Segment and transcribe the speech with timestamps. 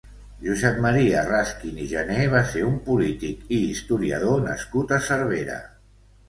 [0.43, 5.61] Josep Maria Razquin i Jené va ser un políitic i historiador nascut a Cervera.